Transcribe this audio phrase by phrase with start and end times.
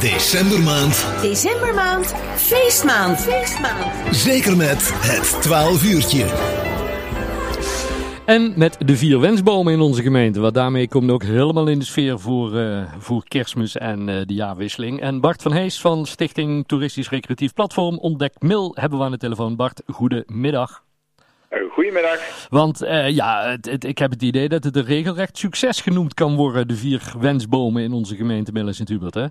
[0.00, 1.20] Decembermaand.
[1.22, 3.20] Decembermaand, feestmaand.
[3.20, 4.16] Feestmaand.
[4.16, 6.24] Zeker met het 12 uurtje.
[8.26, 10.40] En met de vier wensbomen in onze gemeente.
[10.40, 14.20] Want daarmee komen we ook helemaal in de sfeer voor, uh, voor kerstmis en uh,
[14.26, 15.00] de jaarwisseling.
[15.00, 19.18] En Bart van Hees van Stichting Toeristisch Recreatief Platform Ontdek Mil hebben we aan de
[19.18, 19.56] telefoon.
[19.56, 20.82] Bart, goedemiddag.
[21.72, 22.46] Goedemiddag.
[22.48, 26.14] Want uh, ja, het, het, ik heb het idee dat het een regelrecht succes genoemd
[26.14, 29.26] kan worden, de vier wensbomen in onze gemeente Millen Sint-Hubert, hè?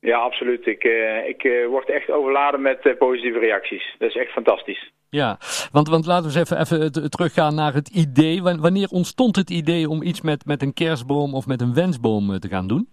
[0.00, 0.66] Ja, absoluut.
[0.66, 3.94] Ik, uh, ik uh, word echt overladen met positieve reacties.
[3.98, 4.92] Dat is echt fantastisch.
[5.10, 5.38] Ja,
[5.72, 8.42] want, want laten we eens even, even teruggaan naar het idee.
[8.42, 12.48] Wanneer ontstond het idee om iets met, met een kerstboom of met een wensboom te
[12.48, 12.88] gaan doen?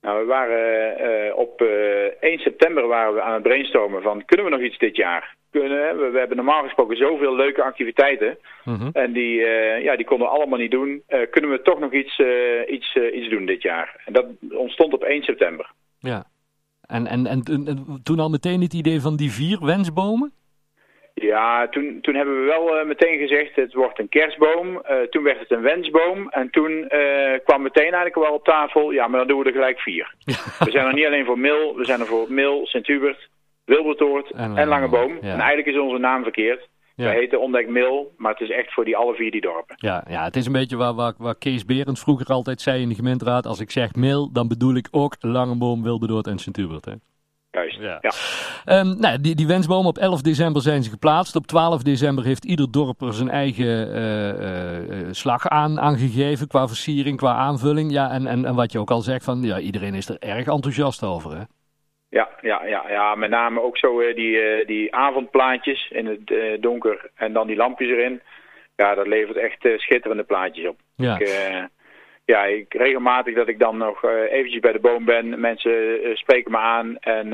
[0.00, 1.60] Nou, we waren op
[2.20, 5.36] 1 september waren we aan het brainstormen van kunnen we nog iets dit jaar?
[5.50, 8.38] Kunnen, we, we hebben normaal gesproken zoveel leuke activiteiten.
[8.64, 8.90] Mm -hmm.
[8.92, 9.34] En die,
[9.82, 11.02] ja, die konden we allemaal niet doen.
[11.30, 12.22] Kunnen we toch nog iets,
[12.68, 14.02] iets, iets doen dit jaar?
[14.04, 15.70] En dat ontstond op 1 september.
[15.98, 16.26] Ja.
[16.86, 20.32] En, en, en, en toen al meteen het idee van die vier wensbomen?
[21.14, 24.82] Ja, toen, toen hebben we wel meteen gezegd het wordt een kerstboom.
[25.10, 26.28] toen werd het een wensboom.
[26.28, 26.88] En toen
[27.44, 30.14] kwam meteen eigenlijk wel op tafel, ja, maar dan doen we er gelijk vier.
[30.64, 33.28] we zijn er niet alleen voor Mil, we zijn er voor Mil, Sint-Hubert,
[33.64, 35.12] Wilbertoort en, en Langeboom.
[35.20, 35.32] Ja.
[35.32, 36.68] En eigenlijk is onze naam verkeerd.
[36.96, 37.04] Ja.
[37.04, 39.76] Wij heten Ontdek Mil, maar het is echt voor die alle vier die dorpen.
[39.78, 42.88] Ja, ja het is een beetje waar, waar, waar Kees Berends vroeger altijd zei in
[42.88, 43.46] de gemeenteraad.
[43.46, 46.86] Als ik zeg Mil, dan bedoel ik ook Langeboom, Wilbertoort en Sint-Hubert.
[47.50, 47.98] Juist, ja.
[48.00, 48.78] ja.
[48.78, 51.36] Um, nou, die, die wensbomen op 11 december zijn ze geplaatst.
[51.36, 56.68] Op 12 december heeft ieder dorp er zijn eigen uh, uh, slag aan, aangegeven qua
[56.68, 57.92] versiering, qua aanvulling.
[57.92, 60.46] Ja, en, en, en wat je ook al zegt, van, ja, iedereen is er erg
[60.46, 61.36] enthousiast over.
[61.36, 61.42] Hè?
[62.08, 66.30] Ja, ja, ja, ja, met name ook zo uh, die, uh, die avondplaatjes in het
[66.30, 68.20] uh, donker en dan die lampjes erin.
[68.76, 70.78] Ja, dat levert echt schitterende plaatjes op.
[70.96, 71.18] Ja.
[71.18, 71.28] Ik,
[72.26, 75.40] ja, ik, regelmatig dat ik dan nog eventjes bij de boom ben.
[75.40, 77.28] Mensen spreken me aan en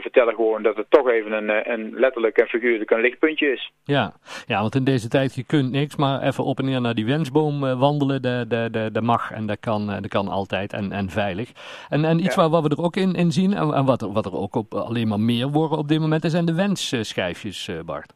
[0.00, 3.72] vertellen gewoon dat het toch even een, een letterlijk en figuurlijk een lichtpuntje is.
[3.84, 4.12] Ja.
[4.46, 7.06] ja, want in deze tijd je kunt niks, maar even op en neer naar die
[7.06, 11.10] wensboom wandelen, dat de, de, de mag en dat kan, dat kan altijd en, en
[11.10, 11.50] veilig.
[11.88, 12.40] En, en iets ja.
[12.40, 14.54] waar, waar we er ook in, in zien en, en wat, er, wat er ook
[14.54, 18.14] op alleen maar meer worden op dit moment, zijn de wensschijfjes, Bart.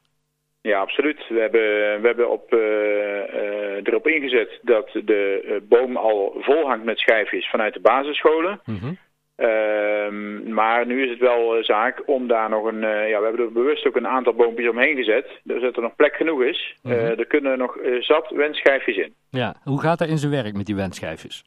[0.62, 1.28] Ja, absoluut.
[1.28, 1.60] We hebben,
[2.00, 6.98] we hebben op, uh, uh, erop ingezet dat de uh, boom al vol hangt met
[6.98, 8.60] schijfjes vanuit de basisscholen.
[8.64, 8.98] Mm -hmm.
[9.36, 12.80] uh, maar nu is het wel zaak om daar nog een...
[12.80, 15.40] ja, we hebben er bewust ook een aantal boompjes omheen gezet.
[15.44, 16.76] Zodat er nog plek genoeg is.
[16.82, 17.00] Mm -hmm.
[17.00, 19.14] er kunnen nog zat wensschijfjes in.
[19.30, 21.44] Ja, hoe gaat dat in zijn werk met die wensschijfjes?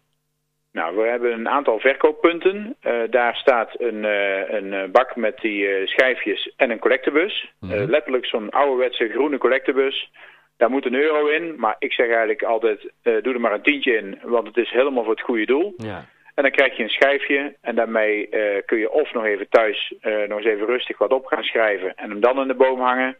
[0.73, 2.75] Nou, we hebben een aantal verkooppunten.
[2.83, 7.53] Uh, daar staat een, uh, een bak met die uh, schijfjes en een collectebus.
[7.59, 7.89] Mm -hmm.
[7.89, 10.11] letterlijk zo'n ouderwetse groene collectebus.
[10.57, 13.97] Daar moet een euro in, maar ik zeg eigenlijk altijd, doe er maar een tientje
[13.97, 15.73] in, want het is helemaal voor het goede doel.
[15.77, 16.05] Ja.
[16.35, 18.29] En dan krijg je een schijfje en daarmee
[18.65, 22.09] kun je of nog even thuis nog eens even rustig wat op gaan schrijven en
[22.09, 23.17] hem dan in de boom hangen.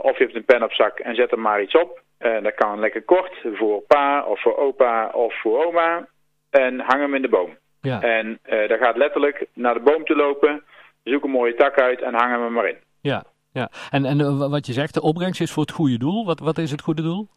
[0.00, 2.02] of je hebt een pen op zak en zet er maar iets op.
[2.18, 6.08] dat kan lekker kort, voor pa of voor opa of voor oma
[6.54, 7.56] en hang hem in de boom.
[7.80, 8.00] Ja.
[8.00, 10.62] En uh, daar gaat letterlijk naar de boom te lopen,
[11.04, 12.76] zoek een mooie tak uit en hang hem er maar in.
[13.00, 13.70] Ja, ja.
[13.90, 16.24] En, en uh, wat je zegt, de opbrengst is voor het goede doel.
[16.26, 17.28] Wat, wat is het goede doel?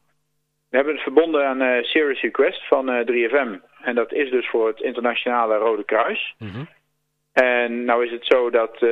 [0.69, 3.65] We hebben het verbonden aan uh, Serious Request van 3FM.
[3.81, 6.35] En dat is dus voor het internationale Rode Kruis.
[6.37, 6.67] Mm -hmm.
[7.33, 8.83] En nou is het zo dat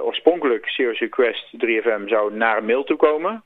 [0.00, 3.42] oorspronkelijk Serious Request 3FM zou naar mail toe komen.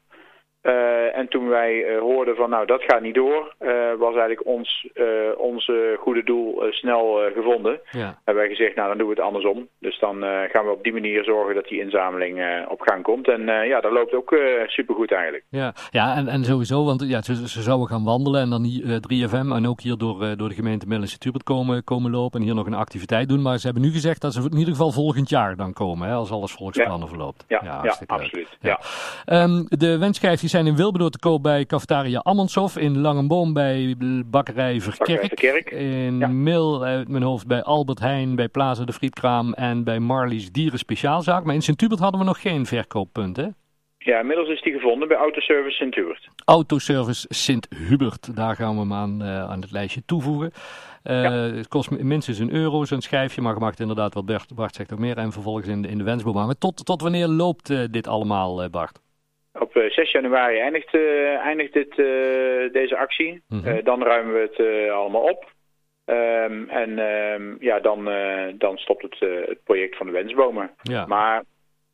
[0.62, 4.46] Uh, en toen wij uh, hoorden van nou dat gaat niet door, uh, was eigenlijk
[4.46, 4.88] ons
[5.36, 7.80] onze goede doel snel gevonden.
[7.90, 8.18] Ja.
[8.24, 9.68] Hebben wij gezegd nou dan doen we het andersom.
[9.80, 13.28] Dus dan gaan we op die manier zorgen dat die inzameling op gang komt.
[13.28, 14.36] En ja, dat loopt ook
[14.66, 15.44] supergoed eigenlijk.
[15.50, 19.00] Ja, ja en, en sowieso, want ja, ze, ze zouden gaan wandelen en dan hier
[19.28, 22.54] 3FM en ook hier door, door de gemeente Middellandse Tubert komen, komen lopen en hier
[22.54, 23.42] nog een activiteit doen.
[23.42, 26.14] Maar ze hebben nu gezegd dat ze in ieder geval volgend jaar dan komen, hè,
[26.14, 27.08] als alles volgens plannen ja.
[27.08, 27.44] verloopt.
[27.48, 28.58] Ja, ja, ja absoluut.
[28.60, 28.80] Ja.
[29.26, 29.98] Um, de
[30.48, 32.76] wenschijfjes zijn in Wilberdoor te koop bij Cafetaria Amandshof.
[32.76, 33.94] In Langenboom bij
[34.26, 35.70] Bakkerij Verkerk.
[35.70, 36.26] In ja.
[36.26, 40.78] Mil uit mijn hoofd bij Albert Heijn, bij Plaza de Frietkraam en bij Marlies Dieren
[40.78, 41.44] Speciaalzaak.
[41.44, 43.46] Maar in Sint-Hubert hadden we nog geen verkooppunt, hè?
[43.98, 46.28] Ja, inmiddels is die gevonden bij Autoservice Sint-Hubert.
[46.44, 50.50] Autoservice Sint-Hubert, daar gaan we hem aan, uh, aan het lijstje toevoegen.
[51.04, 51.30] Uh, ja.
[51.30, 54.98] Het kost minstens een euro zo'n schijfje, maar het inderdaad, wat Bart, Bart zegt ook
[54.98, 56.52] meer, en vervolgens in de, in de wensboom.
[56.58, 59.00] Tot, tot wanneer loopt uh, dit allemaal, Bart?
[59.60, 63.42] Op 6 januari eindigt, uh, eindigt dit, uh, deze actie.
[63.48, 63.58] Mhm.
[63.58, 63.76] Mm -hmm.
[63.76, 65.56] uh, dan ruimen we het allemaal op.
[66.06, 68.04] Um, en um, ja, dan,
[68.58, 69.18] dan stopt het,
[69.48, 70.70] het project van de wensbomen.
[70.82, 71.06] Ja.
[71.06, 71.42] Maar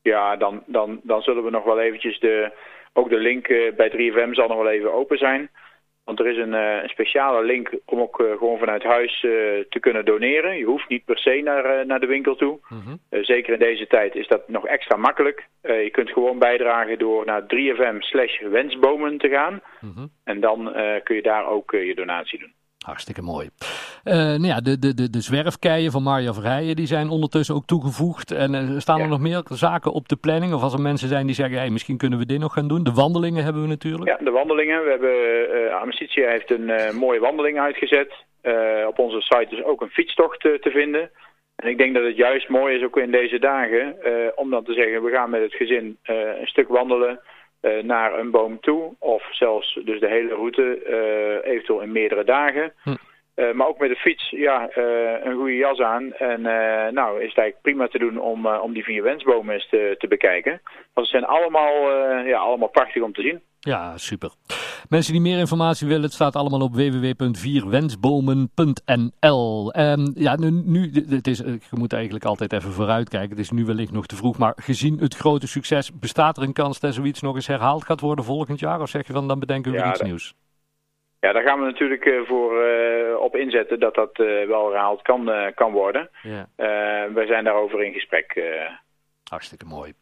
[0.03, 2.53] ja, dan, dan, dan zullen we nog wel eventjes de...
[2.93, 5.51] Ook de link bij 3FM zal nog wel even open zijn.
[6.05, 9.21] Want er is een, een speciale link om ook gewoon vanuit huis
[9.69, 10.57] te kunnen doneren.
[10.57, 12.59] Je hoeft niet per se naar, naar de winkel toe.
[12.69, 12.97] Mhm.
[13.11, 15.47] zeker in deze tijd is dat nog extra makkelijk.
[15.63, 19.61] je kunt gewoon bijdragen door naar 3fm slash wensbomen te gaan.
[19.81, 20.07] Mhm.
[20.25, 20.73] En dan
[21.03, 22.53] kun je daar ook je donatie doen.
[22.85, 23.49] Hartstikke mooi.
[24.05, 27.67] Uh, nou ja, de, de, de, de zwerfkeien van Maria Verheijen die zijn ondertussen ook
[27.67, 28.31] toegevoegd.
[28.31, 30.53] En uh, staan er nog meer zaken op de planning?
[30.53, 32.85] Of als er mensen zijn die zeggen, hey, misschien kunnen we dit nog gaan doen.
[32.85, 34.11] De wandelingen hebben we natuurlijk.
[34.11, 34.85] Ja, de wandelingen.
[34.85, 35.17] We hebben,
[35.57, 38.13] uh, Amicitia heeft een mooie wandeling uitgezet.
[38.87, 41.11] op onze site is ook een fietstocht te vinden.
[41.57, 43.97] En ik denk dat het juist mooi is, ook in deze dagen,
[44.35, 47.21] om dan te zeggen, we gaan met het gezin een stuk wandelen.
[47.65, 48.95] Eh, naar een boom toe.
[48.99, 52.73] Of zelfs dus de hele route, eh, eventueel in meerdere dagen.
[52.83, 52.95] Hm.
[53.35, 54.69] Eh, maar ook met de fiets, ja,
[55.23, 56.13] een goede jas aan.
[56.13, 56.43] En
[56.95, 60.09] nou, is het eigenlijk prima te doen om, om die vier wensbomen eens te, te
[60.09, 60.61] bekijken.
[60.95, 61.91] Want ze zijn allemaal,
[62.27, 63.43] ja, allemaal prachtig om te zien.
[63.61, 64.31] Ja, super.
[64.89, 69.73] Mensen die meer informatie willen, het staat allemaal op www.vierwensbomen.nl.
[69.77, 73.31] Um, ja, nu, nu het is, je moet eigenlijk altijd even vooruitkijken.
[73.31, 76.53] Het is nu wellicht nog te vroeg, maar gezien het grote succes, bestaat er een
[76.53, 78.81] kans dat zoiets nog eens herhaald gaat worden volgend jaar?
[78.81, 80.35] Of zeg je van, dan bedenken we iets nieuws?
[81.21, 85.03] Ja, daar gaan we natuurlijk uh, voor uh, op inzetten dat dat uh, wel herhaald
[85.03, 86.11] kan, kan worden.
[86.23, 86.49] Ja.
[87.15, 88.43] wij zijn daarover in gesprek.
[89.31, 89.93] Hartstikke mooi.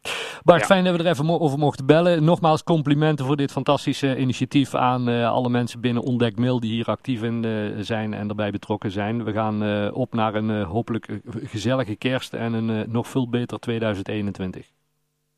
[0.43, 2.23] Bart, fijn dat we er even over mochten bellen.
[2.23, 6.85] Nogmaals complimenten voor dit fantastische initiatief aan uh, alle mensen binnen Ontdek Mail die hier
[6.85, 9.23] actief in uh, zijn en erbij betrokken zijn.
[9.23, 11.07] We gaan uh, op naar een hopelijk
[11.43, 14.67] gezellige kerst en een nog veel beter 2021.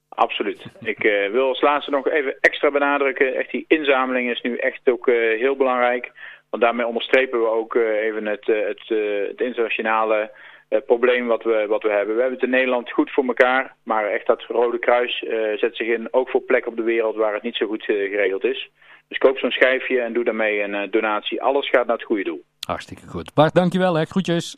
[0.09, 0.65] Absoluut.
[0.79, 3.35] Ik wil als laatste nog even extra benadrukken.
[3.35, 5.05] Echt die inzameling is nu echt ook
[5.37, 6.11] heel belangrijk.
[6.49, 8.83] Want daarmee onderstrepen we ook even het, het,
[9.29, 10.31] het internationale
[10.69, 12.15] uh, probleem wat we, wat we hebben.
[12.15, 15.75] We hebben het in Nederland goed voor elkaar, maar echt dat Rode Kruis uh, zet
[15.75, 18.43] zich in ook voor plekken op de wereld waar het niet zo goed uh, geregeld
[18.43, 18.69] is.
[19.07, 21.41] Dus koop zo'n schijfje en doe daarmee een donatie.
[21.41, 22.43] Alles gaat naar het goede doel.
[22.67, 23.33] Hartstikke goed.
[23.33, 24.05] Bart, dankjewel hè.
[24.05, 24.57] Groetjes.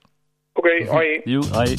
[0.54, 1.22] Oké, okay, hoi.
[1.52, 1.76] hoi.